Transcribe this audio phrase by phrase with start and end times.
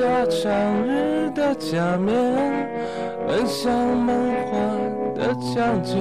[0.00, 2.16] 下长日的假面，
[3.28, 5.94] 奔向梦幻的疆界。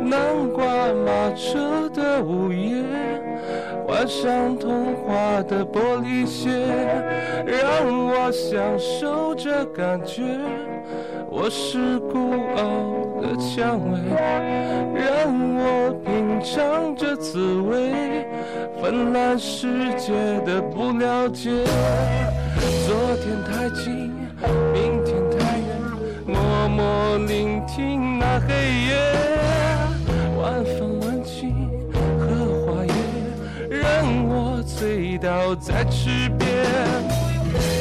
[0.00, 2.84] 南瓜马车的午夜，
[3.84, 6.50] 换上童话的玻璃鞋，
[7.44, 10.22] 让我享受这感觉。
[11.28, 12.62] 我是孤傲
[13.20, 13.98] 的蔷薇，
[14.94, 17.99] 让我品尝这滋味。
[18.90, 20.12] 纷乱世界
[20.44, 21.48] 的不了解，
[22.88, 24.10] 昨天太近，
[24.72, 25.78] 明天太远，
[26.26, 28.52] 默默聆听那黑
[28.88, 28.96] 夜，
[30.36, 31.70] 晚风吻尽
[32.18, 32.26] 荷
[32.66, 32.92] 花叶，
[33.68, 36.50] 任我醉倒在池边。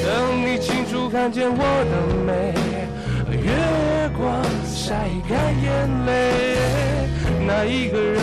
[0.06, 1.58] 等你清楚看见我
[1.90, 2.54] 的美，
[3.36, 3.50] 月
[4.16, 6.12] 光晒干眼泪，
[7.48, 8.22] 那一个人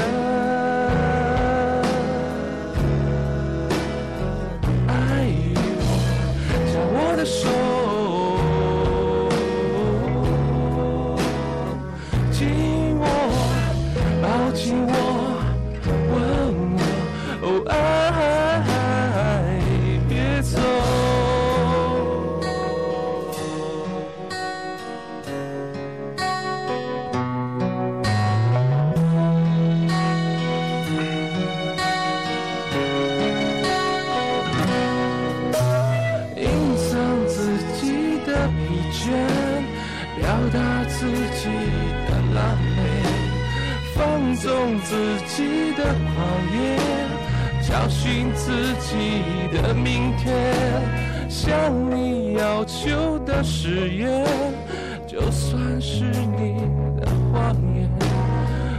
[7.26, 7.48] 手
[12.30, 12.46] 紧
[13.00, 13.04] 握，
[14.22, 14.95] 抱紧我，
[44.36, 46.16] 纵自己的狂
[46.52, 46.78] 野，
[47.62, 50.34] 找寻自己的明天。
[51.28, 54.24] 向你要求的誓言，
[55.06, 56.54] 就算是你
[57.00, 57.90] 的谎言。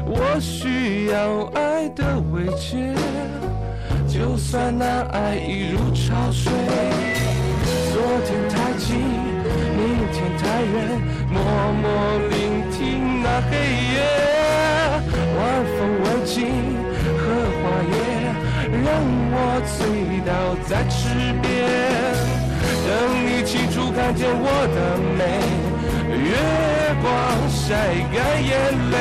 [0.06, 2.94] 我需要爱的慰藉。
[4.08, 6.52] 就算那爱已如潮水，
[7.92, 8.98] 昨天太近，
[9.76, 11.44] 明天太远，默
[11.82, 11.86] 默
[12.30, 12.67] 聆
[19.32, 19.36] 我
[19.78, 19.78] 醉
[20.26, 20.32] 倒
[20.68, 20.98] 在池
[21.42, 21.46] 边。
[22.88, 22.90] 等
[23.26, 24.78] 你清楚看见我的
[25.18, 25.22] 美，
[26.18, 26.34] 月
[27.02, 27.06] 光
[27.50, 27.66] 晒
[28.14, 28.52] 干眼
[28.92, 28.96] 泪，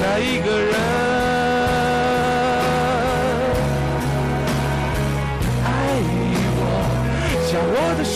[0.00, 0.72] 那一个人。
[5.64, 5.66] 爱
[6.58, 6.60] 我，
[7.46, 8.14] 将我的手